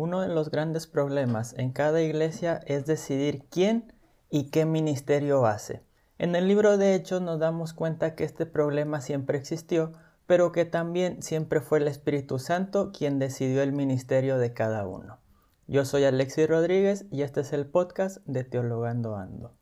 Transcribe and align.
uno 0.00 0.22
de 0.22 0.28
los 0.28 0.50
grandes 0.50 0.86
problemas 0.86 1.54
en 1.58 1.72
cada 1.72 2.00
iglesia 2.00 2.62
es 2.66 2.86
decidir 2.86 3.44
quién 3.50 3.92
y 4.30 4.50
qué 4.50 4.64
ministerio 4.64 5.44
hace. 5.44 5.82
En 6.18 6.34
el 6.34 6.48
libro 6.48 6.78
de 6.78 6.94
Hechos 6.94 7.20
nos 7.20 7.38
damos 7.38 7.74
cuenta 7.74 8.14
que 8.14 8.24
este 8.24 8.46
problema 8.46 9.02
siempre 9.02 9.36
existió, 9.36 9.92
pero 10.26 10.52
que 10.52 10.64
también 10.64 11.22
siempre 11.22 11.60
fue 11.60 11.80
el 11.80 11.88
Espíritu 11.88 12.38
Santo 12.38 12.92
quien 12.92 13.18
decidió 13.18 13.62
el 13.62 13.72
ministerio 13.72 14.38
de 14.38 14.54
cada 14.54 14.86
uno. 14.86 15.18
Yo 15.66 15.84
soy 15.84 16.04
Alexis 16.04 16.48
Rodríguez 16.48 17.04
y 17.10 17.20
este 17.20 17.42
es 17.42 17.52
el 17.52 17.66
podcast 17.66 18.24
de 18.24 18.44
Teologando 18.44 19.16
Ando. 19.16 19.59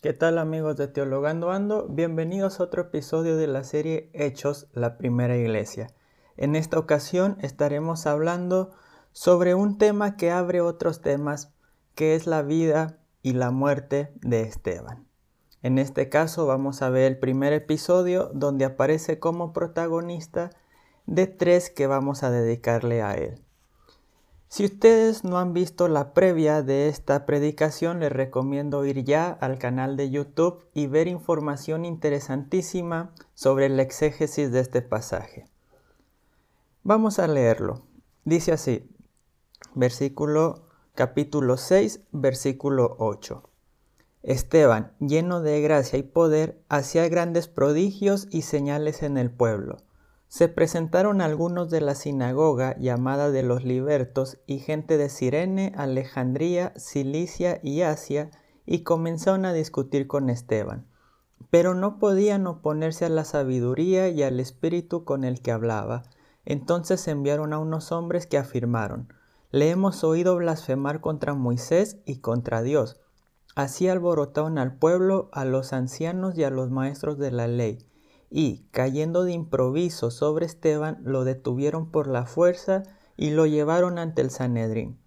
¿Qué 0.00 0.12
tal 0.12 0.38
amigos 0.38 0.76
de 0.76 0.86
Teologando 0.86 1.50
Ando? 1.50 1.88
Bienvenidos 1.88 2.60
a 2.60 2.62
otro 2.62 2.82
episodio 2.82 3.36
de 3.36 3.48
la 3.48 3.64
serie 3.64 4.10
Hechos, 4.12 4.68
la 4.72 4.96
primera 4.96 5.36
iglesia. 5.36 5.88
En 6.36 6.54
esta 6.54 6.78
ocasión 6.78 7.36
estaremos 7.40 8.06
hablando 8.06 8.70
sobre 9.10 9.56
un 9.56 9.76
tema 9.76 10.16
que 10.16 10.30
abre 10.30 10.60
otros 10.60 11.00
temas, 11.00 11.52
que 11.96 12.14
es 12.14 12.28
la 12.28 12.42
vida 12.42 13.00
y 13.22 13.32
la 13.32 13.50
muerte 13.50 14.12
de 14.20 14.42
Esteban. 14.42 15.08
En 15.64 15.78
este 15.78 16.08
caso 16.08 16.46
vamos 16.46 16.80
a 16.80 16.90
ver 16.90 17.10
el 17.10 17.18
primer 17.18 17.52
episodio 17.52 18.30
donde 18.32 18.66
aparece 18.66 19.18
como 19.18 19.52
protagonista 19.52 20.50
de 21.06 21.26
tres 21.26 21.70
que 21.70 21.88
vamos 21.88 22.22
a 22.22 22.30
dedicarle 22.30 23.02
a 23.02 23.16
él. 23.16 23.42
Si 24.50 24.64
ustedes 24.64 25.24
no 25.24 25.38
han 25.38 25.52
visto 25.52 25.88
la 25.88 26.14
previa 26.14 26.62
de 26.62 26.88
esta 26.88 27.26
predicación, 27.26 28.00
les 28.00 28.10
recomiendo 28.10 28.86
ir 28.86 29.04
ya 29.04 29.28
al 29.28 29.58
canal 29.58 29.98
de 29.98 30.08
YouTube 30.08 30.64
y 30.72 30.86
ver 30.86 31.06
información 31.06 31.84
interesantísima 31.84 33.12
sobre 33.34 33.66
el 33.66 33.78
exégesis 33.78 34.50
de 34.50 34.60
este 34.60 34.80
pasaje. 34.80 35.44
Vamos 36.82 37.18
a 37.18 37.26
leerlo. 37.26 37.82
Dice 38.24 38.52
así, 38.52 38.90
versículo 39.74 40.64
capítulo 40.94 41.58
6, 41.58 42.00
versículo 42.12 42.96
8. 42.98 43.42
Esteban, 44.22 44.92
lleno 44.98 45.42
de 45.42 45.60
gracia 45.60 45.98
y 45.98 46.02
poder, 46.02 46.58
hacía 46.70 47.06
grandes 47.10 47.48
prodigios 47.48 48.26
y 48.30 48.42
señales 48.42 49.02
en 49.02 49.18
el 49.18 49.30
pueblo 49.30 49.76
se 50.28 50.48
presentaron 50.48 51.22
algunos 51.22 51.70
de 51.70 51.80
la 51.80 51.94
sinagoga 51.94 52.76
llamada 52.78 53.30
de 53.30 53.42
los 53.42 53.64
libertos 53.64 54.38
y 54.46 54.58
gente 54.58 54.98
de 54.98 55.08
Cirene, 55.08 55.72
Alejandría, 55.74 56.74
Cilicia 56.76 57.60
y 57.62 57.80
Asia, 57.80 58.30
y 58.66 58.82
comenzaron 58.82 59.46
a 59.46 59.54
discutir 59.54 60.06
con 60.06 60.28
Esteban. 60.28 60.86
Pero 61.48 61.74
no 61.74 61.98
podían 61.98 62.46
oponerse 62.46 63.06
a 63.06 63.08
la 63.08 63.24
sabiduría 63.24 64.10
y 64.10 64.22
al 64.22 64.38
espíritu 64.38 65.04
con 65.04 65.24
el 65.24 65.40
que 65.40 65.50
hablaba. 65.50 66.02
Entonces 66.44 67.08
enviaron 67.08 67.54
a 67.54 67.58
unos 67.58 67.90
hombres 67.90 68.26
que 68.26 68.36
afirmaron, 68.36 69.12
Le 69.50 69.70
hemos 69.70 70.04
oído 70.04 70.36
blasfemar 70.36 71.00
contra 71.00 71.32
Moisés 71.32 71.96
y 72.04 72.18
contra 72.18 72.60
Dios. 72.60 73.00
Así 73.54 73.88
alborotaron 73.88 74.58
al 74.58 74.76
pueblo, 74.76 75.30
a 75.32 75.46
los 75.46 75.72
ancianos 75.72 76.36
y 76.36 76.44
a 76.44 76.50
los 76.50 76.70
maestros 76.70 77.16
de 77.18 77.30
la 77.30 77.46
ley 77.46 77.87
y, 78.30 78.66
cayendo 78.70 79.24
de 79.24 79.32
improviso 79.32 80.10
sobre 80.10 80.46
Esteban, 80.46 80.98
lo 81.02 81.24
detuvieron 81.24 81.90
por 81.90 82.06
la 82.06 82.26
fuerza 82.26 82.82
y 83.16 83.30
lo 83.30 83.46
llevaron 83.46 83.98
ante 83.98 84.22
el 84.22 84.30
Sanedrín. 84.30 84.98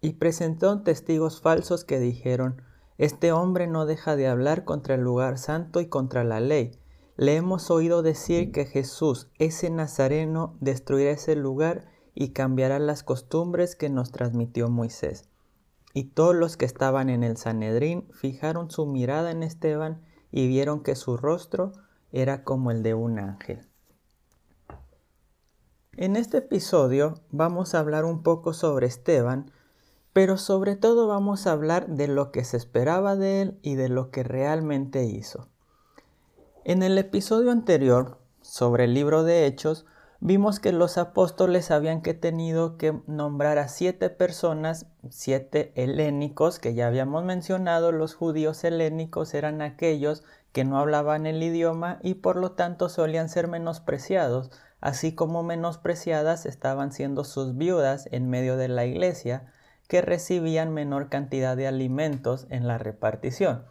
Y 0.00 0.14
presentaron 0.14 0.82
testigos 0.82 1.40
falsos 1.40 1.84
que 1.84 2.00
dijeron, 2.00 2.62
Este 2.98 3.32
hombre 3.32 3.66
no 3.66 3.86
deja 3.86 4.16
de 4.16 4.26
hablar 4.26 4.64
contra 4.64 4.94
el 4.94 5.02
lugar 5.02 5.38
santo 5.38 5.80
y 5.80 5.86
contra 5.86 6.24
la 6.24 6.40
ley. 6.40 6.78
Le 7.16 7.36
hemos 7.36 7.70
oído 7.70 8.02
decir 8.02 8.52
que 8.52 8.64
Jesús, 8.64 9.28
ese 9.38 9.70
Nazareno, 9.70 10.56
destruirá 10.60 11.12
ese 11.12 11.36
lugar 11.36 11.86
y 12.14 12.30
cambiará 12.30 12.78
las 12.78 13.02
costumbres 13.02 13.76
que 13.76 13.90
nos 13.90 14.10
transmitió 14.10 14.68
Moisés. 14.68 15.28
Y 15.94 16.04
todos 16.04 16.34
los 16.34 16.56
que 16.56 16.64
estaban 16.64 17.10
en 17.10 17.22
el 17.22 17.36
Sanedrín 17.36 18.08
fijaron 18.12 18.70
su 18.70 18.86
mirada 18.86 19.30
en 19.30 19.42
Esteban 19.42 20.02
y 20.30 20.48
vieron 20.48 20.82
que 20.82 20.96
su 20.96 21.18
rostro 21.18 21.72
era 22.12 22.44
como 22.44 22.70
el 22.70 22.82
de 22.82 22.94
un 22.94 23.18
ángel. 23.18 23.66
En 25.96 26.16
este 26.16 26.38
episodio 26.38 27.14
vamos 27.30 27.74
a 27.74 27.78
hablar 27.78 28.04
un 28.04 28.22
poco 28.22 28.54
sobre 28.54 28.86
Esteban, 28.86 29.50
pero 30.12 30.38
sobre 30.38 30.76
todo 30.76 31.06
vamos 31.06 31.46
a 31.46 31.52
hablar 31.52 31.88
de 31.88 32.08
lo 32.08 32.32
que 32.32 32.44
se 32.44 32.56
esperaba 32.56 33.16
de 33.16 33.42
él 33.42 33.58
y 33.62 33.74
de 33.74 33.88
lo 33.88 34.10
que 34.10 34.22
realmente 34.22 35.04
hizo. 35.04 35.48
En 36.64 36.82
el 36.82 36.96
episodio 36.96 37.50
anterior, 37.50 38.18
sobre 38.40 38.84
el 38.84 38.94
libro 38.94 39.24
de 39.24 39.46
Hechos, 39.46 39.84
vimos 40.24 40.60
que 40.60 40.70
los 40.70 40.98
apóstoles 40.98 41.72
habían 41.72 42.00
que 42.00 42.14
tenido 42.14 42.78
que 42.78 42.96
nombrar 43.08 43.58
a 43.58 43.66
siete 43.66 44.08
personas, 44.08 44.86
siete 45.10 45.72
helénicos, 45.74 46.60
que 46.60 46.74
ya 46.74 46.86
habíamos 46.86 47.24
mencionado, 47.24 47.90
los 47.90 48.14
judíos 48.14 48.62
helénicos 48.62 49.34
eran 49.34 49.60
aquellos 49.62 50.22
que 50.52 50.62
no 50.64 50.78
hablaban 50.78 51.26
el 51.26 51.42
idioma 51.42 51.98
y 52.04 52.14
por 52.14 52.36
lo 52.36 52.52
tanto 52.52 52.88
solían 52.88 53.28
ser 53.28 53.48
menospreciados, 53.48 54.52
así 54.80 55.12
como 55.12 55.42
menospreciadas 55.42 56.46
estaban 56.46 56.92
siendo 56.92 57.24
sus 57.24 57.56
viudas 57.56 58.08
en 58.12 58.30
medio 58.30 58.56
de 58.56 58.68
la 58.68 58.84
iglesia, 58.86 59.52
que 59.88 60.02
recibían 60.02 60.72
menor 60.72 61.08
cantidad 61.08 61.56
de 61.56 61.66
alimentos 61.66 62.46
en 62.48 62.68
la 62.68 62.78
repartición. 62.78 63.64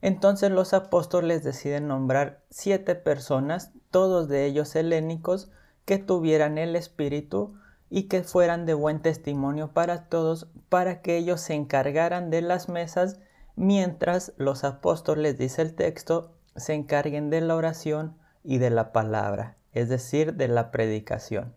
Entonces 0.00 0.52
los 0.52 0.74
apóstoles 0.74 1.42
deciden 1.42 1.88
nombrar 1.88 2.40
siete 2.50 2.94
personas, 2.94 3.72
todos 3.90 4.28
de 4.28 4.46
ellos 4.46 4.76
helénicos, 4.76 5.50
que 5.84 5.98
tuvieran 5.98 6.58
el 6.58 6.76
Espíritu 6.76 7.54
y 7.90 8.04
que 8.04 8.22
fueran 8.22 8.64
de 8.66 8.74
buen 8.74 9.02
testimonio 9.02 9.72
para 9.72 10.08
todos, 10.08 10.48
para 10.68 11.02
que 11.02 11.16
ellos 11.16 11.40
se 11.40 11.54
encargaran 11.54 12.30
de 12.30 12.42
las 12.42 12.68
mesas 12.68 13.18
mientras 13.56 14.32
los 14.36 14.64
apóstoles, 14.64 15.36
dice 15.36 15.62
el 15.62 15.74
texto, 15.74 16.32
se 16.56 16.74
encarguen 16.74 17.30
de 17.30 17.40
la 17.40 17.56
oración 17.56 18.16
y 18.44 18.58
de 18.58 18.70
la 18.70 18.92
palabra, 18.92 19.56
es 19.72 19.88
decir, 19.88 20.34
de 20.34 20.48
la 20.48 20.70
predicación. 20.70 21.54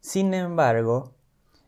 Sin 0.00 0.32
embargo, 0.34 1.12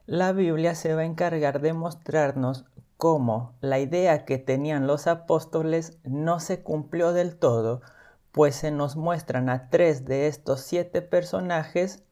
la 0.07 0.33
Biblia 0.33 0.75
se 0.75 0.95
va 0.95 1.03
a 1.03 1.07
encargar 1.07 1.61
de 1.61 1.73
mostrarnos 1.73 2.65
cómo 2.97 3.55
la 3.61 3.79
idea 3.79 4.25
que 4.25 4.39
tenían 4.39 4.87
los 4.87 5.07
apóstoles 5.07 5.99
no 6.05 6.41
se 6.41 6.63
cumplió 6.63 7.13
del 7.13 7.37
todo, 7.37 7.81
pues 8.33 8.55
se 8.57 8.71
nos 8.71 8.97
muestran 8.97 9.49
a 9.49 9.69
tres 9.69 10.05
de 10.05 10.27
estos 10.27 10.61
siete 10.61 11.03
personajes 11.03 12.05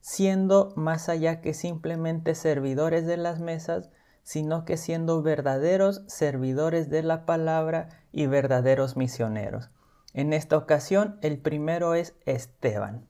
siendo 0.00 0.72
más 0.76 1.08
allá 1.08 1.40
que 1.40 1.52
simplemente 1.52 2.36
servidores 2.36 3.06
de 3.06 3.16
las 3.16 3.40
mesas, 3.40 3.90
sino 4.22 4.64
que 4.64 4.76
siendo 4.76 5.20
verdaderos 5.20 6.02
servidores 6.06 6.90
de 6.90 7.02
la 7.02 7.26
palabra 7.26 7.88
y 8.12 8.26
verdaderos 8.26 8.96
misioneros. 8.96 9.70
En 10.14 10.32
esta 10.32 10.56
ocasión, 10.56 11.18
el 11.22 11.38
primero 11.38 11.94
es 11.94 12.14
Esteban. 12.24 13.08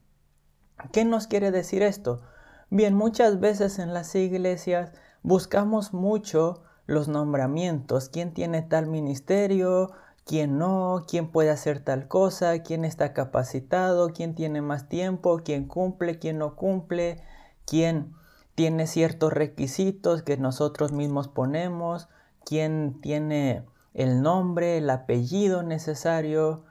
¿Qué 0.91 1.05
nos 1.05 1.27
quiere 1.27 1.51
decir 1.51 1.83
esto? 1.83 2.23
Bien, 2.71 2.95
muchas 2.95 3.41
veces 3.41 3.79
en 3.79 3.93
las 3.93 4.15
iglesias 4.15 4.93
buscamos 5.23 5.93
mucho 5.93 6.63
los 6.87 7.09
nombramientos, 7.09 8.09
quién 8.09 8.33
tiene 8.33 8.63
tal 8.63 8.87
ministerio, 8.87 9.93
quién 10.27 10.59
no, 10.59 11.05
quién 11.09 11.31
puede 11.31 11.51
hacer 11.51 11.79
tal 11.79 12.09
cosa, 12.09 12.59
quién 12.65 12.85
está 12.85 13.15
capacitado, 13.15 14.13
quién 14.13 14.35
tiene 14.35 14.61
más 14.61 14.89
tiempo, 14.89 15.41
quién 15.45 15.69
cumple, 15.69 16.19
quién 16.19 16.39
no 16.39 16.57
cumple, 16.57 17.23
quién 17.65 18.13
tiene 18.57 18.89
ciertos 18.89 19.33
requisitos 19.33 20.23
que 20.23 20.37
nosotros 20.37 20.91
mismos 20.91 21.29
ponemos, 21.29 22.09
quién 22.45 23.01
tiene 23.01 23.67
el 23.95 24.21
nombre, 24.21 24.79
el 24.79 24.91
apellido 24.91 25.63
necesario. 25.63 26.65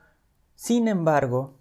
Sin 0.56 0.90
embargo, 0.90 1.58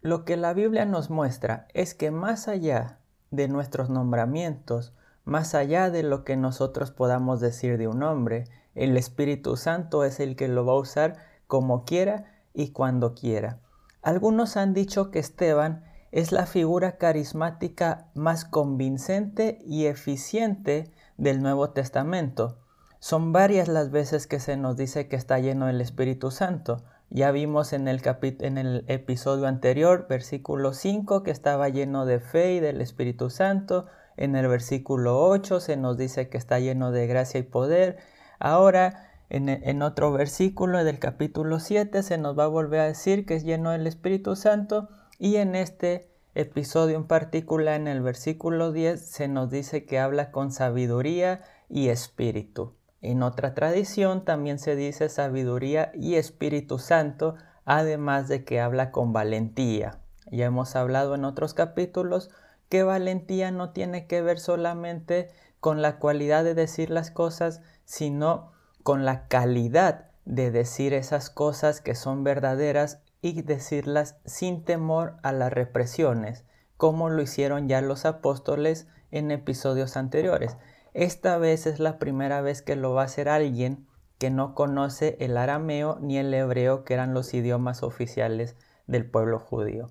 lo 0.00 0.24
que 0.24 0.38
la 0.38 0.54
Biblia 0.54 0.86
nos 0.86 1.10
muestra 1.10 1.68
es 1.74 1.92
que 1.92 2.10
más 2.10 2.48
allá 2.48 3.00
de 3.30 3.48
nuestros 3.48 3.90
nombramientos, 3.90 4.94
más 5.24 5.54
allá 5.54 5.90
de 5.90 6.04
lo 6.04 6.24
que 6.24 6.36
nosotros 6.36 6.90
podamos 6.90 7.40
decir 7.40 7.76
de 7.76 7.86
un 7.86 8.02
hombre, 8.02 8.44
el 8.74 8.96
Espíritu 8.96 9.56
Santo 9.56 10.04
es 10.04 10.20
el 10.20 10.36
que 10.36 10.48
lo 10.48 10.64
va 10.64 10.72
a 10.72 10.76
usar 10.76 11.33
como 11.54 11.84
quiera 11.84 12.24
y 12.52 12.70
cuando 12.70 13.14
quiera. 13.14 13.60
Algunos 14.02 14.56
han 14.56 14.74
dicho 14.74 15.12
que 15.12 15.20
Esteban 15.20 15.84
es 16.10 16.32
la 16.32 16.46
figura 16.46 16.96
carismática 16.96 18.08
más 18.12 18.44
convincente 18.44 19.60
y 19.64 19.86
eficiente 19.86 20.90
del 21.16 21.40
Nuevo 21.42 21.70
Testamento. 21.70 22.58
Son 22.98 23.32
varias 23.32 23.68
las 23.68 23.92
veces 23.92 24.26
que 24.26 24.40
se 24.40 24.56
nos 24.56 24.76
dice 24.76 25.06
que 25.06 25.14
está 25.14 25.38
lleno 25.38 25.66
del 25.66 25.80
Espíritu 25.80 26.32
Santo. 26.32 26.82
Ya 27.08 27.30
vimos 27.30 27.72
en 27.72 27.86
el, 27.86 28.84
episodio 28.88 29.46
anterior, 29.46 30.08
versículo 30.08 30.72
5, 30.72 31.22
que 31.22 31.30
estaba 31.30 31.68
lleno 31.68 32.04
de 32.04 32.18
fe 32.18 32.54
y 32.54 32.58
del 32.58 32.80
Espíritu 32.80 33.30
Santo. 33.30 33.86
En 34.16 34.34
el 34.34 34.48
versículo 34.48 35.24
8 35.28 35.60
se 35.60 35.76
nos 35.76 35.96
dice 35.98 36.28
que 36.28 36.36
está 36.36 36.58
lleno 36.58 36.90
de 36.90 37.06
gracia 37.06 37.38
y 37.38 37.44
poder. 37.44 37.98
Ahora, 38.40 39.13
En, 39.30 39.82
otro 39.82 40.12
versículo 40.12 40.84
del 40.84 40.98
capítulo 40.98 41.58
7 41.58 42.02
se 42.02 42.18
nos 42.18 42.38
va 42.38 42.44
a 42.44 42.48
volver 42.48 42.80
a 42.80 42.86
decir 42.86 43.26
que 43.26 43.34
es 43.34 43.44
lleno 43.44 43.70
del 43.70 43.86
Espíritu 43.86 44.36
Santo 44.36 44.88
y 45.18 45.36
en 45.36 45.54
este 45.54 46.08
episodio 46.34 46.96
en 46.96 47.06
particular, 47.06 47.80
en 47.80 47.88
el 47.88 48.02
versículo 48.02 48.72
10, 48.72 49.00
se 49.00 49.28
nos 49.28 49.50
dice 49.50 49.86
que 49.86 49.98
habla 49.98 50.30
con 50.30 50.52
sabiduría 50.52 51.42
y 51.68 51.88
espíritu. 51.88 52.74
En 53.00 53.22
otra 53.22 53.54
tradición 53.54 54.24
también 54.24 54.58
se 54.58 54.76
dice 54.76 55.10
sabiduría 55.10 55.92
y 55.94 56.14
Espíritu 56.14 56.78
Santo, 56.78 57.34
además 57.66 58.28
de 58.28 58.44
que 58.44 58.60
habla 58.60 58.92
con 58.92 59.12
valentía. 59.12 59.98
Ya 60.30 60.46
hemos 60.46 60.74
hablado 60.74 61.14
en 61.14 61.26
otros 61.26 61.52
capítulos 61.52 62.30
que 62.70 62.82
valentía 62.82 63.50
no 63.50 63.70
tiene 63.70 64.06
que 64.06 64.22
ver 64.22 64.40
solamente 64.40 65.30
con 65.60 65.82
la 65.82 65.98
cualidad 65.98 66.44
de 66.44 66.54
decir 66.54 66.88
las 66.88 67.10
cosas, 67.10 67.60
sino 67.84 68.53
con 68.84 69.04
la 69.04 69.26
calidad 69.26 70.10
de 70.24 70.52
decir 70.52 70.94
esas 70.94 71.30
cosas 71.30 71.80
que 71.80 71.96
son 71.96 72.22
verdaderas 72.22 73.00
y 73.22 73.42
decirlas 73.42 74.18
sin 74.26 74.62
temor 74.62 75.16
a 75.22 75.32
las 75.32 75.52
represiones, 75.52 76.44
como 76.76 77.08
lo 77.08 77.22
hicieron 77.22 77.66
ya 77.66 77.80
los 77.80 78.04
apóstoles 78.04 78.86
en 79.10 79.30
episodios 79.30 79.96
anteriores. 79.96 80.56
Esta 80.92 81.38
vez 81.38 81.66
es 81.66 81.80
la 81.80 81.98
primera 81.98 82.42
vez 82.42 82.62
que 82.62 82.76
lo 82.76 82.92
va 82.92 83.02
a 83.02 83.06
hacer 83.06 83.28
alguien 83.28 83.88
que 84.18 84.30
no 84.30 84.54
conoce 84.54 85.16
el 85.18 85.36
arameo 85.36 85.98
ni 86.00 86.18
el 86.18 86.32
hebreo, 86.32 86.84
que 86.84 86.94
eran 86.94 87.14
los 87.14 87.34
idiomas 87.34 87.82
oficiales 87.82 88.54
del 88.86 89.10
pueblo 89.10 89.38
judío. 89.38 89.90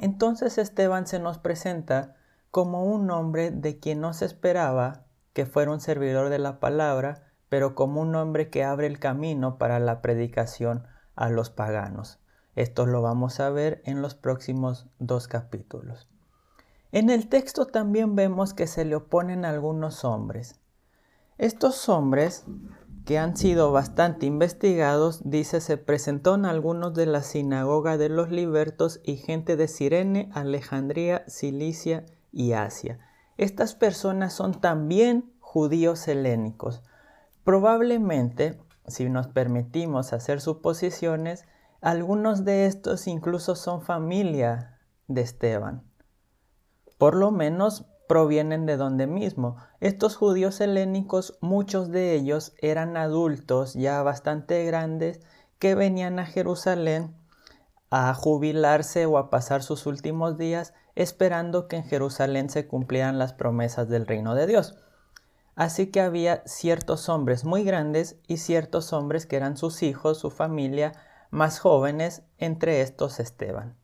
Entonces 0.00 0.58
Esteban 0.58 1.06
se 1.06 1.18
nos 1.18 1.38
presenta 1.38 2.16
como 2.50 2.84
un 2.84 3.10
hombre 3.10 3.50
de 3.50 3.78
quien 3.78 4.00
no 4.00 4.14
se 4.14 4.24
esperaba 4.24 5.04
que 5.32 5.46
fuera 5.46 5.70
un 5.70 5.80
servidor 5.80 6.30
de 6.30 6.38
la 6.38 6.60
palabra, 6.60 7.27
pero 7.48 7.74
como 7.74 8.00
un 8.00 8.14
hombre 8.14 8.50
que 8.50 8.64
abre 8.64 8.86
el 8.86 8.98
camino 8.98 9.58
para 9.58 9.78
la 9.78 10.02
predicación 10.02 10.86
a 11.16 11.28
los 11.30 11.50
paganos. 11.50 12.20
Esto 12.54 12.86
lo 12.86 13.02
vamos 13.02 13.40
a 13.40 13.50
ver 13.50 13.82
en 13.84 14.02
los 14.02 14.14
próximos 14.14 14.86
dos 14.98 15.28
capítulos. 15.28 16.08
En 16.90 17.10
el 17.10 17.28
texto 17.28 17.66
también 17.66 18.16
vemos 18.16 18.54
que 18.54 18.66
se 18.66 18.84
le 18.84 18.96
oponen 18.96 19.44
algunos 19.44 20.04
hombres. 20.04 20.58
Estos 21.36 21.88
hombres, 21.88 22.46
que 23.04 23.18
han 23.18 23.36
sido 23.36 23.72
bastante 23.72 24.26
investigados, 24.26 25.20
dice, 25.24 25.60
se 25.60 25.76
presentó 25.76 26.34
en 26.34 26.46
algunos 26.46 26.94
de 26.94 27.06
la 27.06 27.22
sinagoga 27.22 27.96
de 27.96 28.08
los 28.08 28.30
libertos 28.30 29.00
y 29.04 29.16
gente 29.16 29.56
de 29.56 29.68
Sirene, 29.68 30.30
Alejandría, 30.32 31.24
Cilicia 31.28 32.06
y 32.32 32.52
Asia. 32.52 32.98
Estas 33.36 33.74
personas 33.74 34.32
son 34.32 34.60
también 34.60 35.32
judíos 35.38 36.08
helénicos. 36.08 36.82
Probablemente, 37.44 38.60
si 38.86 39.08
nos 39.08 39.28
permitimos 39.28 40.12
hacer 40.12 40.40
suposiciones, 40.40 41.44
algunos 41.80 42.44
de 42.44 42.66
estos 42.66 43.06
incluso 43.06 43.54
son 43.54 43.82
familia 43.82 44.78
de 45.06 45.22
Esteban. 45.22 45.84
Por 46.98 47.14
lo 47.14 47.30
menos 47.30 47.86
provienen 48.08 48.66
de 48.66 48.76
donde 48.76 49.06
mismo. 49.06 49.56
Estos 49.80 50.16
judíos 50.16 50.60
helénicos, 50.60 51.38
muchos 51.40 51.90
de 51.90 52.14
ellos 52.14 52.54
eran 52.58 52.96
adultos 52.96 53.74
ya 53.74 54.02
bastante 54.02 54.64
grandes 54.64 55.20
que 55.58 55.74
venían 55.74 56.18
a 56.18 56.26
Jerusalén 56.26 57.14
a 57.90 58.12
jubilarse 58.14 59.06
o 59.06 59.18
a 59.18 59.30
pasar 59.30 59.62
sus 59.62 59.86
últimos 59.86 60.36
días 60.36 60.74
esperando 60.94 61.68
que 61.68 61.76
en 61.76 61.84
Jerusalén 61.84 62.50
se 62.50 62.66
cumplieran 62.66 63.18
las 63.18 63.32
promesas 63.32 63.88
del 63.88 64.06
reino 64.06 64.34
de 64.34 64.46
Dios. 64.46 64.76
Así 65.58 65.88
que 65.88 66.00
había 66.00 66.44
ciertos 66.46 67.08
hombres 67.08 67.44
muy 67.44 67.64
grandes 67.64 68.14
y 68.28 68.36
ciertos 68.36 68.92
hombres 68.92 69.26
que 69.26 69.34
eran 69.34 69.56
sus 69.56 69.82
hijos, 69.82 70.18
su 70.18 70.30
familia, 70.30 70.92
más 71.30 71.58
jóvenes, 71.58 72.22
entre 72.38 72.80
estos 72.80 73.18
Esteban. 73.18 73.76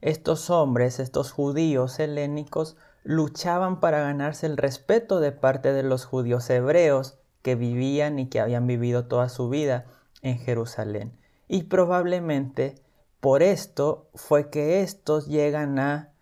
Estos 0.00 0.50
hombres, 0.50 1.00
estos 1.00 1.32
judíos 1.32 1.98
helénicos, 1.98 2.76
luchaban 3.02 3.80
para 3.80 4.02
ganarse 4.02 4.46
el 4.46 4.56
respeto 4.56 5.18
de 5.18 5.32
parte 5.32 5.72
de 5.72 5.82
los 5.82 6.04
judíos 6.04 6.48
hebreos 6.48 7.18
que 7.42 7.56
vivían 7.56 8.20
y 8.20 8.28
que 8.28 8.38
habían 8.38 8.68
vivido 8.68 9.06
toda 9.06 9.28
su 9.28 9.48
vida 9.48 9.86
en 10.22 10.38
Jerusalén. 10.38 11.18
Y 11.48 11.64
probablemente 11.64 12.76
por 13.18 13.42
esto 13.42 14.10
fue 14.14 14.48
que 14.48 14.80
estos 14.82 15.26
llegan 15.26 15.80
a 15.80 16.12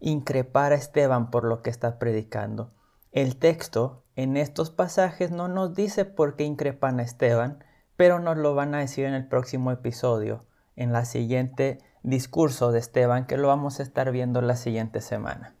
increpar 0.00 0.72
a 0.72 0.74
Esteban 0.76 1.30
por 1.30 1.44
lo 1.44 1.62
que 1.62 1.70
está 1.70 2.00
predicando. 2.00 2.72
El 3.12 3.36
texto 3.36 4.02
en 4.18 4.36
estos 4.36 4.70
pasajes 4.70 5.30
no 5.30 5.46
nos 5.46 5.74
dice 5.76 6.04
por 6.04 6.34
qué 6.34 6.42
increpan 6.42 6.98
a 6.98 7.04
Esteban, 7.04 7.62
pero 7.96 8.18
nos 8.18 8.36
lo 8.36 8.52
van 8.52 8.74
a 8.74 8.80
decir 8.80 9.04
en 9.04 9.14
el 9.14 9.28
próximo 9.28 9.70
episodio, 9.70 10.44
en 10.74 10.92
la 10.92 11.04
siguiente 11.04 11.78
discurso 12.02 12.72
de 12.72 12.80
Esteban 12.80 13.28
que 13.28 13.36
lo 13.36 13.46
vamos 13.46 13.78
a 13.78 13.84
estar 13.84 14.10
viendo 14.10 14.42
la 14.42 14.56
siguiente 14.56 15.02
semana. 15.02 15.54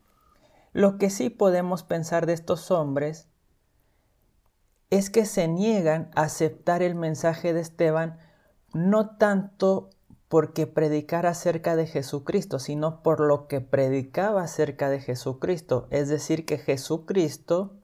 Lo 0.72 0.98
que 0.98 1.08
sí 1.08 1.30
podemos 1.30 1.84
pensar 1.84 2.26
de 2.26 2.32
estos 2.32 2.72
hombres 2.72 3.28
es 4.90 5.08
que 5.08 5.24
se 5.24 5.46
niegan 5.46 6.10
a 6.16 6.22
aceptar 6.22 6.82
el 6.82 6.96
mensaje 6.96 7.52
de 7.52 7.60
Esteban 7.60 8.18
no 8.74 9.10
tanto 9.18 9.90
porque 10.26 10.66
predicara 10.66 11.30
acerca 11.30 11.76
de 11.76 11.86
Jesucristo, 11.86 12.58
sino 12.58 13.04
por 13.04 13.20
lo 13.20 13.46
que 13.46 13.60
predicaba 13.60 14.42
acerca 14.42 14.90
de 14.90 14.98
Jesucristo. 14.98 15.86
Es 15.90 16.08
decir, 16.08 16.44
que 16.44 16.58
Jesucristo 16.58 17.77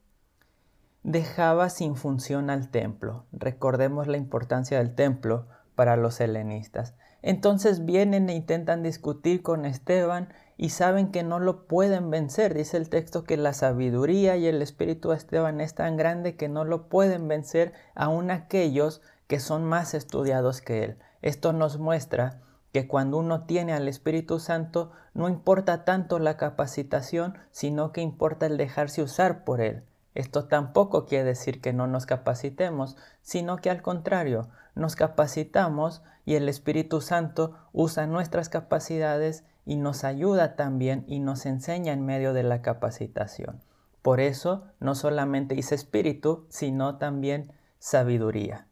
dejaba 1.05 1.69
sin 1.69 1.97
función 1.97 2.49
al 2.51 2.71
templo. 2.71 3.27
Recordemos 3.31 4.09
la 4.09 4.17
importancia 4.17 4.79
del 4.79 4.95
templo 4.95 5.47
para 5.77 5.97
los 5.97 6.19
helenistas. 6.21 6.95
Entonces 7.21 7.85
vienen 7.85 8.29
e 8.31 8.35
intentan 8.35 8.83
discutir 8.83 9.43
con 9.43 9.67
Esteban 9.67 10.33
y 10.57 10.71
saben 10.71 11.11
que 11.11 11.23
no 11.23 11.41
lo 11.41 11.67
pueden 11.67 12.11
vencer. 12.11 12.55
Dice 12.55 12.79
el 12.79 12.89
texto 12.89 13.25
que 13.25 13.37
la 13.37 13.53
sabiduría 13.53 14.37
y 14.37 14.47
el 14.47 14.63
espíritu 14.63 15.11
de 15.11 15.17
Esteban 15.17 15.61
es 15.61 15.75
tan 15.75 15.97
grande 15.97 16.37
que 16.37 16.49
no 16.49 16.65
lo 16.65 16.89
pueden 16.89 17.29
vencer 17.29 17.75
aun 17.95 18.31
aquellos 18.31 19.03
que 19.27 19.41
son 19.41 19.65
más 19.65 19.93
estudiados 19.93 20.63
que 20.63 20.85
él. 20.85 20.99
Esto 21.21 21.53
nos 21.53 21.79
muestra 21.79 22.41
que 22.73 22.89
cuando 22.89 23.19
uno 23.19 23.45
tiene 23.45 23.73
al 23.73 23.89
Espíritu 23.89 24.41
Santo 24.41 24.93
no 25.13 25.29
importa 25.29 25.85
tanto 25.85 26.19
la 26.19 26.37
capacitación, 26.37 27.39
sino 27.51 27.93
que 27.93 28.01
importa 28.01 28.47
el 28.47 28.57
dejarse 28.57 29.03
usar 29.03 29.45
por 29.45 29.61
él. 29.61 29.85
Esto 30.15 30.47
tampoco 30.47 31.07
quiere 31.07 31.25
decir 31.25 31.61
que 31.61 31.73
no 31.73 31.87
nos 31.87 32.07
capacitemos, 32.07 32.97
sino 33.23 33.57
que 33.57 33.71
al 33.71 33.83
contrario, 33.83 34.49
nos 34.75 34.97
capacitamos 34.97 36.03
y 36.25 36.35
el 36.35 36.49
Espíritu 36.49 37.01
Santo 37.01 37.57
usa 37.73 38.07
nuestras 38.07 38.49
capacidades 38.49 39.45
y 39.67 39.77
nos 39.77 40.05
ayuda 40.05 40.57
también 40.57 41.05
y 41.09 41.21
nos 41.21 41.47
enseña 41.47 41.93
en 41.93 42.05
medio 42.05 42.33
de 42.33 42.43
la 42.43 42.63
capacitación. 42.63 43.63
Por 44.03 44.21
eso 44.21 44.65
no 44.81 44.95
solamente 44.95 45.55
dice 45.55 45.75
espíritu, 45.75 46.47
sino 46.51 46.99
también 46.99 47.53
sabiduría. 47.79 48.67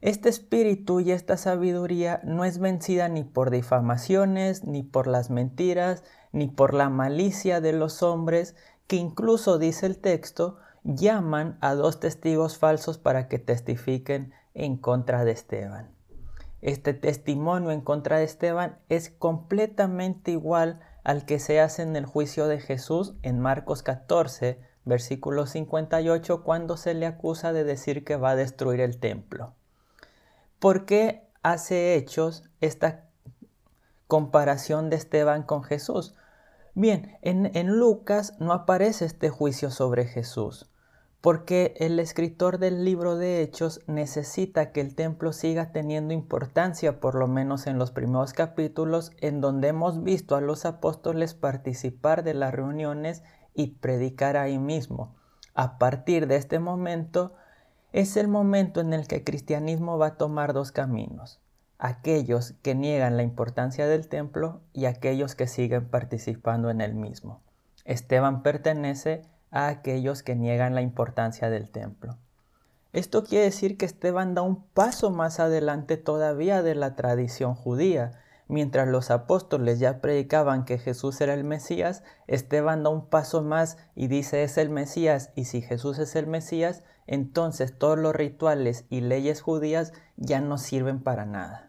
Este 0.00 0.28
espíritu 0.28 1.00
y 1.00 1.10
esta 1.10 1.36
sabiduría 1.36 2.20
no 2.22 2.44
es 2.44 2.58
vencida 2.60 3.08
ni 3.08 3.24
por 3.24 3.50
difamaciones, 3.50 4.64
ni 4.64 4.82
por 4.84 5.08
las 5.08 5.28
mentiras, 5.30 6.04
ni 6.30 6.46
por 6.46 6.72
la 6.72 6.88
malicia 6.88 7.60
de 7.60 7.72
los 7.72 8.02
hombres, 8.02 8.54
que 8.88 8.96
incluso, 8.96 9.58
dice 9.58 9.86
el 9.86 9.98
texto, 9.98 10.58
llaman 10.82 11.58
a 11.60 11.74
dos 11.74 12.00
testigos 12.00 12.58
falsos 12.58 12.98
para 12.98 13.28
que 13.28 13.38
testifiquen 13.38 14.32
en 14.54 14.78
contra 14.78 15.24
de 15.24 15.30
Esteban. 15.30 15.90
Este 16.62 16.94
testimonio 16.94 17.70
en 17.70 17.82
contra 17.82 18.18
de 18.18 18.24
Esteban 18.24 18.78
es 18.88 19.10
completamente 19.10 20.32
igual 20.32 20.80
al 21.04 21.24
que 21.24 21.38
se 21.38 21.60
hace 21.60 21.82
en 21.82 21.94
el 21.94 22.06
juicio 22.06 22.48
de 22.48 22.60
Jesús 22.60 23.14
en 23.22 23.38
Marcos 23.40 23.82
14, 23.82 24.58
versículo 24.84 25.46
58, 25.46 26.42
cuando 26.42 26.76
se 26.76 26.94
le 26.94 27.06
acusa 27.06 27.52
de 27.52 27.64
decir 27.64 28.04
que 28.04 28.16
va 28.16 28.30
a 28.30 28.36
destruir 28.36 28.80
el 28.80 28.98
templo. 28.98 29.54
¿Por 30.58 30.86
qué 30.86 31.28
hace 31.42 31.94
Hechos 31.94 32.44
esta 32.60 33.04
comparación 34.06 34.90
de 34.90 34.96
Esteban 34.96 35.42
con 35.42 35.62
Jesús? 35.62 36.14
Bien, 36.80 37.18
en, 37.22 37.76
Lucas 37.76 38.36
no 38.38 38.52
aparece 38.52 39.04
este 39.04 39.30
juicio 39.30 39.72
sobre 39.72 40.04
Jesús, 40.04 40.70
porque 41.20 41.74
el 41.78 41.98
escritor 41.98 42.58
del 42.58 42.84
libro 42.84 43.16
de 43.16 43.42
Hechos 43.42 43.80
necesita 43.88 44.70
que 44.70 44.80
el 44.80 44.94
templo 44.94 45.32
siga 45.32 45.72
teniendo 45.72 46.14
importancia, 46.14 47.00
por 47.00 47.16
lo 47.16 47.26
menos 47.26 47.66
en 47.66 47.78
los 47.78 47.90
primeros 47.90 48.32
capítulos, 48.32 49.10
en 49.20 49.40
donde 49.40 49.66
hemos 49.66 50.04
visto 50.04 50.36
a 50.36 50.40
los 50.40 50.64
apóstoles 50.66 51.34
participar 51.34 52.22
de 52.22 52.34
las 52.34 52.54
reuniones 52.54 53.24
y 53.54 53.78
predicar 53.78 54.36
ahí 54.36 54.60
mismo. 54.60 55.16
A 55.54 55.78
partir 55.78 56.28
de 56.28 56.36
este 56.36 56.60
momento, 56.60 57.34
es 57.90 58.16
el 58.16 58.28
momento 58.28 58.80
en 58.80 58.92
el 58.92 59.08
que 59.08 59.16
el 59.16 59.24
cristianismo 59.24 59.98
va 59.98 60.06
a 60.06 60.16
tomar 60.16 60.52
dos 60.52 60.70
caminos, 60.70 61.40
aquellos 61.78 62.54
que 62.62 62.74
niegan 62.74 63.16
la 63.16 63.22
importancia 63.22 63.86
del 63.86 64.08
templo 64.08 64.60
y 64.72 64.86
aquellos 64.86 65.34
que 65.34 65.46
siguen 65.46 65.88
participando 65.88 66.70
en 66.70 66.80
el 66.80 66.94
mismo. 66.94 67.40
Esteban 67.84 68.42
pertenece 68.42 69.22
a 69.50 69.68
aquellos 69.68 70.22
que 70.22 70.34
niegan 70.34 70.74
la 70.74 70.82
importancia 70.82 71.50
del 71.50 71.70
templo. 71.70 72.18
Esto 72.92 73.22
quiere 73.22 73.44
decir 73.44 73.76
que 73.76 73.86
Esteban 73.86 74.34
da 74.34 74.42
un 74.42 74.62
paso 74.62 75.10
más 75.10 75.40
adelante 75.40 75.96
todavía 75.96 76.62
de 76.62 76.74
la 76.74 76.96
tradición 76.96 77.54
judía. 77.54 78.12
Mientras 78.48 78.88
los 78.88 79.10
apóstoles 79.10 79.78
ya 79.78 80.00
predicaban 80.00 80.64
que 80.64 80.78
Jesús 80.78 81.20
era 81.20 81.34
el 81.34 81.44
Mesías, 81.44 82.02
Esteban 82.26 82.82
da 82.82 82.90
un 82.90 83.06
paso 83.06 83.42
más 83.42 83.76
y 83.94 84.08
dice 84.08 84.42
es 84.42 84.56
el 84.56 84.70
Mesías 84.70 85.32
y 85.36 85.44
si 85.44 85.60
Jesús 85.60 85.98
es 85.98 86.16
el 86.16 86.26
Mesías, 86.26 86.82
entonces 87.06 87.78
todos 87.78 87.98
los 87.98 88.16
rituales 88.16 88.86
y 88.88 89.02
leyes 89.02 89.42
judías 89.42 89.92
ya 90.16 90.40
no 90.40 90.56
sirven 90.56 91.02
para 91.02 91.26
nada. 91.26 91.67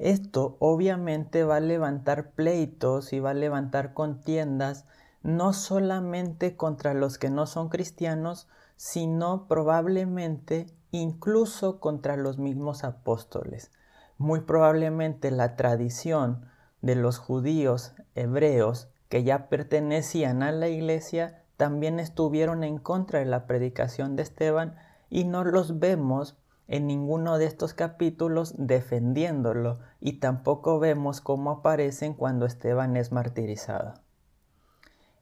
Esto 0.00 0.56
obviamente 0.60 1.44
va 1.44 1.56
a 1.56 1.60
levantar 1.60 2.30
pleitos 2.30 3.12
y 3.12 3.20
va 3.20 3.30
a 3.30 3.34
levantar 3.34 3.92
contiendas 3.92 4.86
no 5.22 5.52
solamente 5.52 6.56
contra 6.56 6.94
los 6.94 7.18
que 7.18 7.28
no 7.28 7.44
son 7.44 7.68
cristianos, 7.68 8.48
sino 8.76 9.46
probablemente 9.46 10.68
incluso 10.90 11.80
contra 11.80 12.16
los 12.16 12.38
mismos 12.38 12.82
apóstoles. 12.82 13.72
Muy 14.16 14.40
probablemente 14.40 15.30
la 15.30 15.54
tradición 15.54 16.46
de 16.80 16.94
los 16.94 17.18
judíos 17.18 17.92
hebreos 18.14 18.88
que 19.10 19.22
ya 19.22 19.50
pertenecían 19.50 20.42
a 20.42 20.50
la 20.50 20.68
iglesia 20.68 21.42
también 21.58 22.00
estuvieron 22.00 22.64
en 22.64 22.78
contra 22.78 23.18
de 23.18 23.26
la 23.26 23.46
predicación 23.46 24.16
de 24.16 24.22
Esteban 24.22 24.76
y 25.10 25.24
no 25.24 25.44
los 25.44 25.78
vemos 25.78 26.38
en 26.70 26.86
ninguno 26.86 27.36
de 27.38 27.46
estos 27.46 27.74
capítulos 27.74 28.54
defendiéndolo 28.56 29.80
y 30.00 30.20
tampoco 30.20 30.78
vemos 30.78 31.20
cómo 31.20 31.50
aparecen 31.50 32.14
cuando 32.14 32.46
Esteban 32.46 32.96
es 32.96 33.10
martirizado. 33.10 33.94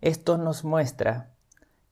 Esto 0.03 0.37
nos 0.37 0.63
muestra 0.65 1.31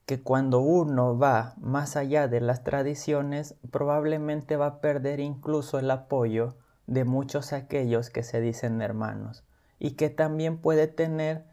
que 0.04 0.22
cuando 0.22 0.60
uno 0.60 1.18
va 1.18 1.54
más 1.56 1.96
allá 1.96 2.28
de 2.28 2.42
las 2.42 2.64
tradiciones, 2.64 3.54
probablemente 3.70 4.56
va 4.56 4.66
a 4.66 4.80
perder 4.82 5.20
incluso 5.20 5.78
el 5.78 5.90
apoyo 5.90 6.58
de 6.86 7.04
muchos 7.04 7.54
aquellos 7.54 8.10
que 8.10 8.22
se 8.22 8.42
dicen 8.42 8.82
hermanos 8.82 9.42
y 9.78 9.92
que 9.92 10.10
también 10.10 10.58
puede 10.58 10.86
tener 10.86 11.46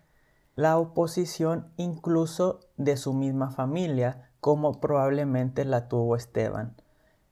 la 0.55 0.77
oposición 0.77 1.71
incluso 1.77 2.59
de 2.75 2.97
su 2.97 3.13
misma 3.13 3.49
familia, 3.49 4.29
como 4.41 4.81
probablemente 4.81 5.63
la 5.63 5.87
tuvo 5.87 6.17
Esteban. 6.17 6.75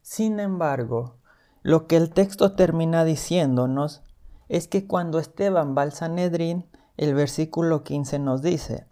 Sin 0.02 0.40
embargo, 0.40 1.16
lo 1.62 1.86
que 1.86 1.96
el 1.96 2.10
texto 2.10 2.52
termina 2.52 3.04
diciéndonos 3.04 4.02
es 4.48 4.68
que 4.68 4.86
cuando 4.86 5.18
Esteban 5.18 5.76
va 5.76 5.82
al 5.82 5.92
Sanedrín, 5.92 6.66
el 6.96 7.14
versículo 7.14 7.84
15 7.84 8.18
nos 8.18 8.42
dice, 8.42 8.86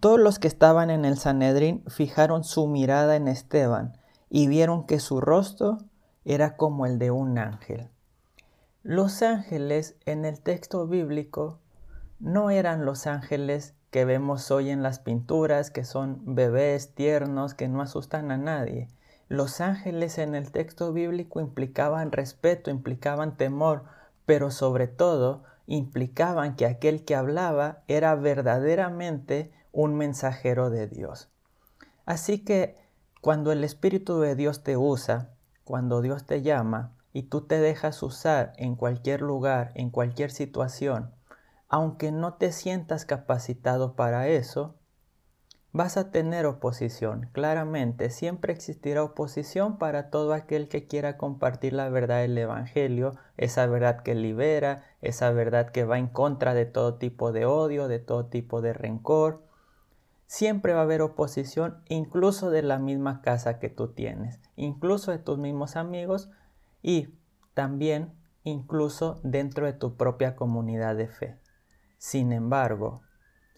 todos 0.00 0.20
los 0.20 0.38
que 0.38 0.48
estaban 0.48 0.90
en 0.90 1.04
el 1.04 1.16
Sanedrín 1.16 1.82
fijaron 1.86 2.44
su 2.44 2.66
mirada 2.66 3.16
en 3.16 3.28
Esteban 3.28 3.96
y 4.28 4.48
vieron 4.48 4.84
que 4.84 5.00
su 5.00 5.20
rostro 5.20 5.78
era 6.24 6.56
como 6.56 6.84
el 6.84 6.98
de 6.98 7.10
un 7.10 7.38
ángel. 7.38 7.88
Los 8.82 9.22
ángeles 9.22 9.96
en 10.04 10.24
el 10.24 10.40
texto 10.40 10.86
bíblico 10.86 11.58
no 12.20 12.50
eran 12.50 12.84
los 12.84 13.06
ángeles 13.06 13.74
que 13.90 14.04
vemos 14.04 14.50
hoy 14.50 14.70
en 14.70 14.82
las 14.82 14.98
pinturas, 14.98 15.70
que 15.70 15.84
son 15.84 16.34
bebés 16.34 16.94
tiernos 16.94 17.54
que 17.54 17.68
no 17.68 17.80
asustan 17.80 18.30
a 18.30 18.36
nadie. 18.36 18.88
Los 19.28 19.60
ángeles 19.60 20.16
en 20.16 20.34
el 20.34 20.50
texto 20.52 20.92
bíblico 20.92 21.40
implicaban 21.40 22.12
respeto, 22.12 22.70
implicaban 22.70 23.36
temor, 23.36 23.84
pero 24.24 24.50
sobre 24.50 24.88
todo 24.88 25.44
implicaban 25.66 26.56
que 26.56 26.64
aquel 26.64 27.04
que 27.04 27.14
hablaba 27.14 27.82
era 27.88 28.14
verdaderamente 28.14 29.52
un 29.70 29.96
mensajero 29.96 30.70
de 30.70 30.86
Dios. 30.86 31.28
Así 32.06 32.42
que 32.42 32.78
cuando 33.20 33.52
el 33.52 33.64
Espíritu 33.64 34.18
de 34.20 34.34
Dios 34.34 34.62
te 34.62 34.78
usa, 34.78 35.34
cuando 35.64 36.00
Dios 36.00 36.24
te 36.24 36.40
llama 36.40 36.96
y 37.12 37.24
tú 37.24 37.42
te 37.42 37.58
dejas 37.58 38.02
usar 38.02 38.54
en 38.56 38.76
cualquier 38.76 39.20
lugar, 39.20 39.72
en 39.74 39.90
cualquier 39.90 40.30
situación, 40.30 41.12
aunque 41.68 42.12
no 42.12 42.34
te 42.34 42.50
sientas 42.50 43.04
capacitado 43.04 43.94
para 43.94 44.28
eso, 44.28 44.77
vas 45.72 45.96
a 45.96 46.10
tener 46.10 46.46
oposición. 46.46 47.28
Claramente, 47.32 48.10
siempre 48.10 48.52
existirá 48.52 49.02
oposición 49.02 49.78
para 49.78 50.10
todo 50.10 50.32
aquel 50.32 50.68
que 50.68 50.86
quiera 50.86 51.16
compartir 51.16 51.72
la 51.72 51.88
verdad 51.88 52.20
del 52.20 52.38
Evangelio, 52.38 53.16
esa 53.36 53.66
verdad 53.66 54.02
que 54.02 54.14
libera, 54.14 54.84
esa 55.02 55.30
verdad 55.30 55.70
que 55.70 55.84
va 55.84 55.98
en 55.98 56.08
contra 56.08 56.54
de 56.54 56.66
todo 56.66 56.94
tipo 56.94 57.32
de 57.32 57.44
odio, 57.44 57.88
de 57.88 57.98
todo 57.98 58.26
tipo 58.26 58.60
de 58.62 58.72
rencor, 58.72 59.42
siempre 60.26 60.74
va 60.74 60.80
a 60.80 60.82
haber 60.82 61.02
oposición 61.02 61.82
incluso 61.88 62.50
de 62.50 62.62
la 62.62 62.78
misma 62.78 63.22
casa 63.22 63.58
que 63.58 63.68
tú 63.68 63.88
tienes, 63.88 64.40
incluso 64.56 65.10
de 65.10 65.18
tus 65.18 65.38
mismos 65.38 65.76
amigos 65.76 66.30
y 66.82 67.14
también 67.54 68.12
incluso 68.44 69.20
dentro 69.22 69.66
de 69.66 69.72
tu 69.72 69.96
propia 69.96 70.36
comunidad 70.36 70.96
de 70.96 71.08
fe. 71.08 71.36
Sin 71.98 72.32
embargo, 72.32 73.02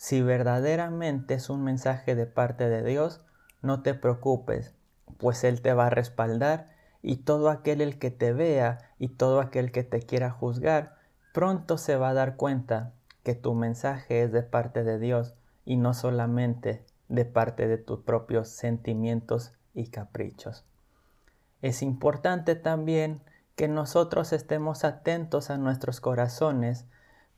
si 0.01 0.23
verdaderamente 0.23 1.35
es 1.35 1.51
un 1.51 1.63
mensaje 1.63 2.15
de 2.15 2.25
parte 2.25 2.71
de 2.71 2.83
Dios, 2.83 3.21
no 3.61 3.83
te 3.83 3.93
preocupes, 3.93 4.73
pues 5.19 5.45
Él 5.45 5.61
te 5.61 5.75
va 5.75 5.89
a 5.89 5.91
respaldar 5.91 6.71
y 7.03 7.17
todo 7.17 7.51
aquel 7.51 7.83
el 7.83 7.99
que 7.99 8.11
te 8.11 8.33
vea 8.33 8.79
y 8.99 9.09
todo 9.09 9.43
aquel 9.43 9.73
que 9.73 9.83
te 9.85 10.01
quiera 10.01 10.31
juzgar, 10.31 10.95
pronto 11.35 11.77
se 11.77 11.97
va 11.97 12.09
a 12.09 12.15
dar 12.15 12.37
cuenta 12.37 12.95
que 13.25 13.35
tu 13.35 13.53
mensaje 13.53 14.23
es 14.23 14.33
de 14.33 14.43
parte 14.43 14.85
de 14.85 14.99
Dios 14.99 15.35
y 15.67 15.77
no 15.77 15.93
solamente 15.93 16.83
de 17.11 17.27
parte 17.27 17.69
de 17.69 17.77
tus 17.77 18.01
propios 18.01 18.49
sentimientos 18.49 19.53
y 19.75 19.89
caprichos. 19.89 20.65
Es 21.61 21.83
importante 21.83 22.55
también 22.55 23.21
que 23.55 23.69
nosotros 23.69 24.33
estemos 24.33 24.83
atentos 24.85 25.51
a 25.51 25.59
nuestros 25.59 26.01
corazones 26.01 26.87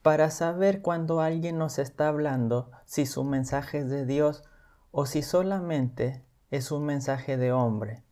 para 0.02 0.30
saber 0.30 0.82
cuando 0.82 1.21
alguien 1.21 1.59
nos 1.59 1.78
está 1.78 2.09
hablando 2.09 2.71
si 2.85 3.06
su 3.06 3.25
mensaje 3.25 3.78
es 3.78 3.88
de 3.88 4.04
Dios 4.04 4.44
o 4.90 5.06
si 5.06 5.23
solamente 5.23 6.25
es 6.50 6.73
un 6.73 6.85
mensaje 6.85 7.37
de 7.37 7.52
hombre. 7.52 8.02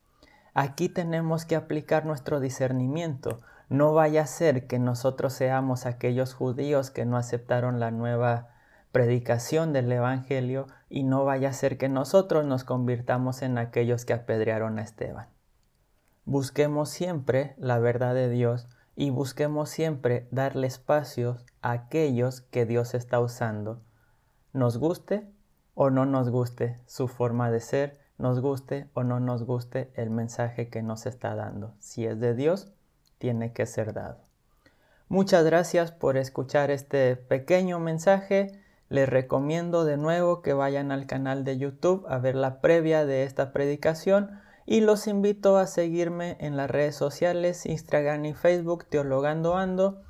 Aquí 0.54 0.88
tenemos 0.88 1.44
que 1.44 1.56
aplicar 1.56 2.06
nuestro 2.06 2.40
discernimiento. 2.40 3.40
No 3.68 3.92
vaya 3.92 4.23
a 4.23 4.26
ser 4.26 4.66
que 4.66 4.78
nosotros 4.78 5.32
seamos 5.32 5.87
aquellos 5.87 6.35
judíos 6.35 6.90
que 6.90 7.04
no 7.04 7.16
aceptaron 7.16 7.78
la 7.80 7.90
nueva 7.90 8.49
predicación 8.92 9.73
del 9.73 9.90
Evangelio 9.92 10.66
y 10.88 11.04
no 11.04 11.25
vaya 11.25 11.50
a 11.50 11.52
ser 11.52 11.78
que 11.78 11.88
nosotros 11.88 12.44
nos 12.44 12.64
convirtamos 12.64 13.42
en 13.42 13.59
aquellos 13.59 14.04
que 14.04 14.12
apedrearon 14.12 14.78
a 14.78 14.82
Esteban. 14.82 15.28
Busquemos 16.25 16.88
siempre 16.88 17.54
la 17.59 17.78
verdad 17.78 18.14
de 18.14 18.28
Dios 18.28 18.68
y 19.00 19.09
busquemos 19.09 19.71
siempre 19.71 20.28
darle 20.30 20.66
espacio 20.66 21.38
a 21.62 21.71
aquellos 21.71 22.42
que 22.42 22.66
Dios 22.66 22.92
está 22.92 23.19
usando, 23.19 23.80
nos 24.52 24.76
guste 24.76 25.26
o 25.73 25.88
no 25.88 26.04
nos 26.04 26.28
guste 26.28 26.78
su 26.85 27.09
forma 27.09 27.50
de 27.50 27.61
ser, 27.61 27.99
nos 28.19 28.40
guste 28.40 28.90
o 28.92 29.02
no 29.02 29.19
nos 29.19 29.45
guste 29.45 29.90
el 29.95 30.11
mensaje 30.11 30.69
que 30.69 30.83
nos 30.83 31.07
está 31.07 31.35
dando. 31.35 31.73
Si 31.78 32.04
es 32.04 32.21
de 32.21 32.35
Dios, 32.35 32.75
tiene 33.16 33.54
que 33.54 33.64
ser 33.64 33.95
dado. 33.95 34.19
Muchas 35.09 35.47
gracias 35.47 35.92
por 35.92 36.19
escuchar 36.19 36.71
este 36.71 37.16
pequeño 37.16 37.80
mensaje. 37.80 38.61
Les 38.90 39.09
recomiendo 39.09 39.87
de 39.87 39.97
nuevo 39.97 40.42
que 40.42 40.52
vayan 40.52 40.92
al 40.92 41.07
canal 41.07 41.42
de 41.45 41.57
YouTube 41.57 42.04
a 42.07 42.19
ver 42.19 42.35
la 42.35 42.61
previa 42.61 43.07
de 43.07 43.25
esta 43.25 43.50
predicación 43.54 44.42
y 44.67 44.81
los 44.81 45.07
invito 45.07 45.57
a 45.57 45.67
seguirme 45.67 46.37
en 46.40 46.57
las 46.57 46.71
redes 46.71 46.97
sociales 46.97 47.67
Instagram 47.67 48.25
y 48.25 48.35
Facebook 48.35 48.87
Teologando 48.87 49.57
Ando 49.57 50.02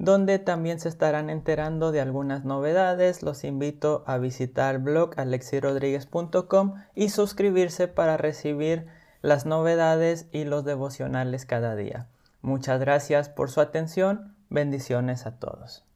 donde 0.00 0.38
también 0.38 0.80
se 0.80 0.88
estarán 0.88 1.28
enterando 1.28 1.92
de 1.92 2.00
algunas 2.00 2.44
novedades. 2.46 3.22
Los 3.22 3.44
invito 3.44 4.02
a 4.06 4.16
visitar 4.16 4.76
el 4.76 4.80
blog 4.80 5.12
alexirodríguez.com 5.18 6.74
y 6.94 7.10
suscribirse 7.10 7.86
para 7.86 8.16
recibir 8.16 8.86
las 9.20 9.44
novedades 9.44 10.26
y 10.32 10.44
los 10.44 10.64
devocionales 10.64 11.44
cada 11.44 11.76
día. 11.76 12.08
Muchas 12.40 12.80
gracias 12.80 13.28
por 13.28 13.50
su 13.50 13.60
atención. 13.60 14.34
Bendiciones 14.48 15.26
a 15.26 15.38
todos. 15.38 15.89